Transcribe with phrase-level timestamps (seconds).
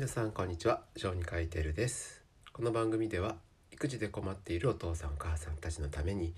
[0.00, 0.80] 皆さんこんにちは。
[0.96, 2.22] 小児科医テルです。
[2.54, 3.36] この番組では
[3.70, 6.32] 育児で困っているお父さんお母さんたちのために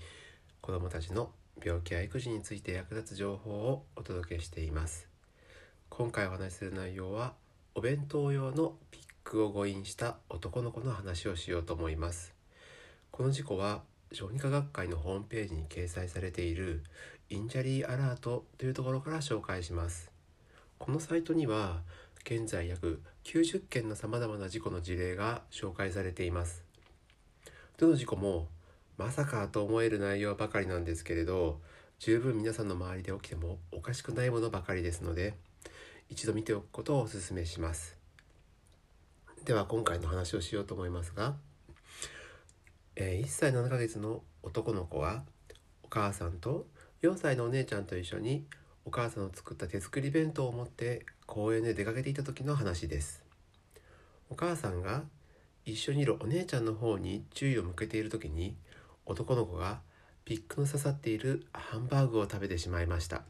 [0.59, 1.29] 子どもたちの
[1.63, 5.07] 病気や育児について役立つ情報をお届けしています。
[5.87, 7.35] 今回お話しする内容は
[7.73, 12.33] お弁当用のピックを誤飲した男の子の話をしようと思います。
[13.11, 16.83] この事故は小児科学会のホームページに掲載されている
[17.29, 20.11] Injury Alert というところから紹介します。
[20.79, 21.79] このサイトには
[22.25, 26.63] 現在約90件のさまざまな事故の事例が紹介されています。
[27.77, 28.47] どの事故も
[28.97, 31.59] まさかと思える内容ばかりなんですけれど
[31.99, 35.33] 十分皆さんの周りで起きてもおかしくないものばかりですので
[36.09, 37.97] 一度見ておくことをお勧めします。
[39.43, 41.35] では今回の話をしようと思いますが、
[42.95, 45.23] えー、1歳7ヶ月の男の子は
[45.83, 46.67] お母さんと
[47.01, 48.45] 4歳のお姉ちゃんと一緒に
[48.85, 53.23] お母さんの作った手作り弁当を持って公園で出かけていた時の話です。
[54.29, 55.03] お母さんが
[55.65, 58.55] 一緒にいるお姉ちゃんの方に注意を向けている時に
[59.05, 59.79] 男の子が
[60.25, 63.23] ピックの刺さっているハンバーグを食べてしまいました。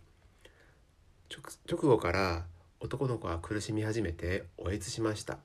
[1.69, 2.45] 直後から
[2.79, 5.37] 男の子は苦しみ始めておえつしました。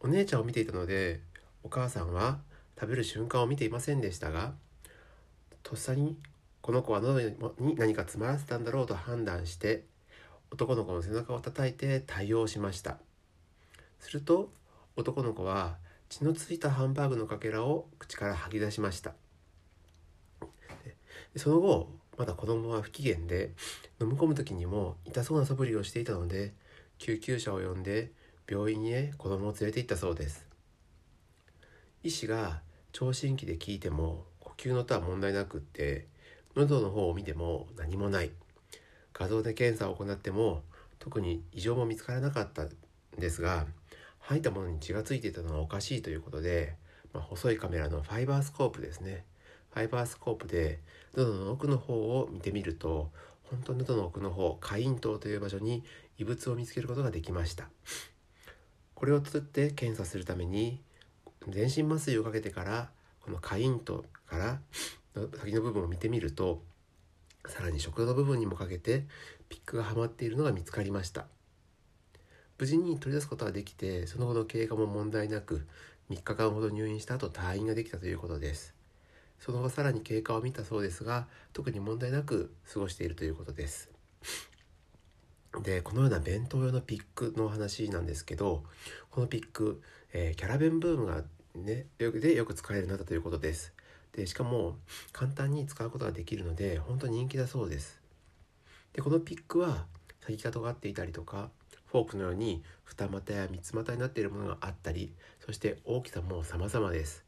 [0.00, 1.20] お姉ちゃんを見ていたので
[1.62, 2.38] お母さんは
[2.78, 4.52] 食べる瞬間を見ていませんでしたが
[5.62, 6.16] とっさに
[6.62, 7.34] この子は喉に
[7.76, 9.84] 何か詰まらせたんだろうと判断して
[10.52, 12.98] 男の子の背中を叩いて対応しました。
[13.98, 14.52] すると
[14.96, 15.76] 男の子は
[16.08, 19.14] 血のついたハンバーグのかけらを口から吐き出しました。
[21.36, 23.52] その後まだ子供は不機嫌で
[24.00, 26.52] 飲み込む時にも痛そうな素振りをしていたので
[26.98, 28.12] 救急車を呼んで
[28.48, 30.46] 病院へ子供を連れて行ったそうです。
[32.04, 32.60] 医師が
[32.92, 36.06] 聴診器で聞いても呼吸の音は問題なくって
[36.56, 38.30] 喉の方を見ても何もない。
[39.14, 40.62] 画像で検査を行っても
[40.98, 42.70] 特に異常も見つからなかったん
[43.18, 43.66] ですが
[44.20, 46.76] 吐いたものに血がついていたのはおかしいということで、
[47.12, 49.24] まあ、細いカメラのファイバースコープですね。
[49.74, 50.80] ファイバースコープで
[51.16, 53.10] 喉の奥の方を見てみると
[53.44, 55.82] 本当に喉の奥の方下咽頭という場所に
[56.18, 57.68] 異物を見つけることができました。
[58.94, 60.80] これを取って検査するために
[61.48, 62.90] 全身麻酔をかけてから
[63.20, 64.60] この下咽頭から
[65.14, 66.62] 先の部分を見てみると
[67.46, 69.06] さらに食道の部分にもかけて
[69.48, 71.26] ピックがはまっているのが見つかりました。
[72.58, 75.66] 無事に取り出すことができてその後の経過も問題なく
[76.10, 78.74] 3日間ほど入院した後退院ができたということです。
[79.40, 83.90] その後さらに経過を見たそうですが特に問題なく過ごしているということです。
[85.62, 88.62] でこのような弁当用のピックの話なんですけど
[89.10, 91.24] このピック、えー、キャラ弁ブームが
[91.56, 93.74] ねでよく使えるようになったということです。
[94.12, 94.76] でしかも
[95.12, 98.00] 簡単に使うことができるので本当に人気だそうです。
[98.92, 99.86] でこのピックは
[100.20, 101.50] 先が尖っていたりとか
[101.86, 105.12] フォークのように二股や三つ股になっているものがあったり
[105.44, 107.24] そして大きさも様々です。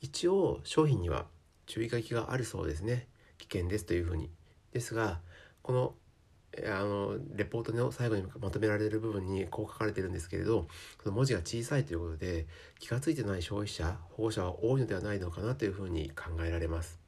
[0.00, 1.26] 一応商品には
[1.66, 3.06] 注意書きがあるそうですね。
[3.38, 4.30] 危険ですというふうに。
[4.72, 5.20] ですが
[5.62, 5.94] この
[6.64, 10.66] あのレポートの最後にまとめられる部分にこう書かれてるんですけれど
[11.02, 12.46] その文字が小さいということで
[12.78, 16.98] 気が付いてない消費者保護者は多いのではないのかなというふうに考えられます。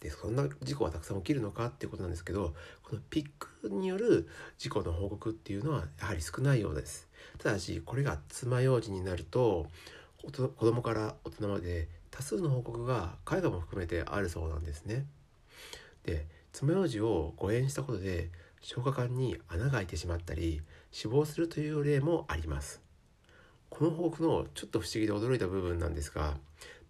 [0.00, 4.28] でそんな事故はたくさん起きるのかっていうことなんですけどこのピックによる
[4.58, 7.08] 事故の報告っていうのはやはり少ないようです。
[7.38, 9.66] ただしこれが爪楊枝になると
[10.20, 15.06] 子供から大人まで多数の報告が海外も含めてあるそうなんですね。
[16.04, 22.80] で爪楊枝を誤嚥したことで消化管に穴が開いてしまったり死亡するという例もあります
[23.70, 26.36] この報告のちょっと不思議で驚いた部分なんですが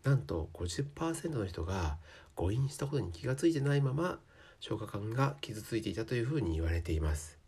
[0.03, 1.97] なんと50%の人が
[2.37, 4.19] 誤飲したことに気がついてないまま
[4.61, 7.39] 消化管が傷ついていたというふうに言われています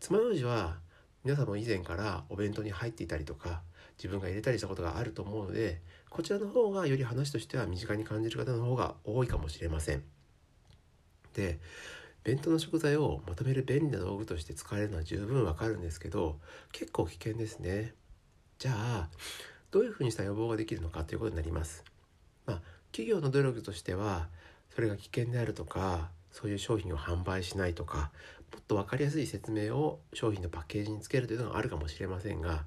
[0.00, 0.78] 爪楊枝は
[1.22, 3.60] 皆さんも以前からお弁当に入っていたりとか
[3.98, 10.19] 自分が入れたりしたことがあると思うのでこちらの方がより話としては身近に感じる方の方が多いかもしれません。
[11.40, 11.58] で
[12.24, 16.38] 弁当の食材をまとめる便利な道具として使われるのは十分わかるんですけど
[16.72, 17.94] 結構危険ですね。
[18.58, 19.08] じゃあ
[19.70, 21.84] どういうふうにした予防ができるのかということになります。
[22.44, 22.60] まあ
[22.92, 24.28] 企業の努力としては
[24.74, 28.10] それが危険であるとかそういう商品を販売しないとか
[28.52, 32.64] もっと分かりやすい説明を商品のパッケージにつけるというのがあるかもしれませんが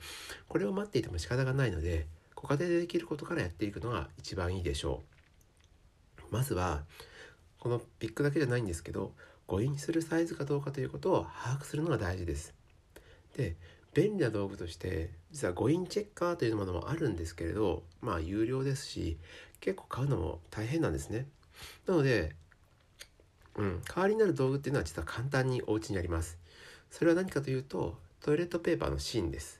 [0.48, 5.14] これを待っていても仕方がないのでご家庭でできることからやっていくのが一番いいでしょう。
[6.32, 6.84] まずは
[7.64, 9.14] このピックだけじゃないんですけど
[9.48, 12.54] 誤飲するサイズかどうかということを把握するのが大事です。
[13.38, 13.56] で
[13.94, 19.18] 便利な道具として実は誤飲チェッカーというものもあるんですけれどまあ有料ですし
[19.62, 21.26] 結構買うのも大変なんですね。
[21.88, 22.36] なので、
[23.56, 26.38] うん、代わりになる道具っていうのは実は簡単にお家にあります。
[26.94, 29.60] それは何かというとトイレットペーパーの芯です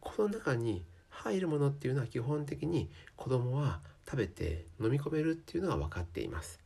[0.00, 6.58] この中に入るものっていうのは基本的に子供は食べて飲み込めるっていうのは分かっています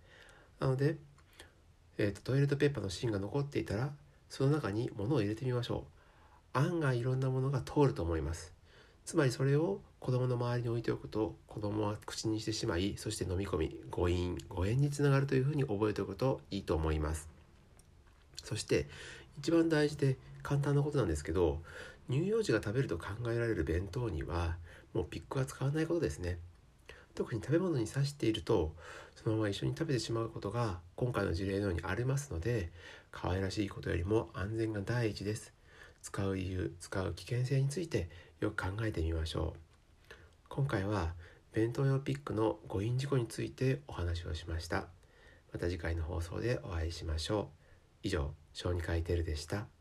[0.64, 0.96] なので、
[1.98, 3.90] えーと、トイレットペーパーの芯が残っていたら
[4.30, 5.84] その中に物を入れてみましょ
[6.54, 6.58] う。
[6.58, 8.54] 案外いろんなものが通ると思います。
[9.04, 17.28] つまりそれを子供の周りに置いておくと子供は口にしてしまいそして飲み込み誤飲誤嚥につながるというふうに覚えておくといいと思います。
[18.42, 18.86] そして
[19.36, 21.60] 一番大事で簡単なことなんですけど
[22.08, 24.56] 乳幼児が食べると考えられる弁当には
[24.94, 26.38] もうピックは使わないことですね。
[27.14, 28.74] 特に食べ物に刺していると
[29.14, 32.70] そのまま一緒に食べてしまうことが今回の事例のようにありますので
[33.10, 35.52] 可愛らしいことよりも安全が第一です。
[36.02, 40.14] 使う理由使う危険性についてよく考えてみましょう。
[40.48, 41.14] 今回は
[41.52, 44.88] 弁当用ピックの誤飲事故についてお話をしました。
[45.52, 47.46] また次回の放送でお会いしましょう。
[48.02, 49.73] 以上小児科医テルでした。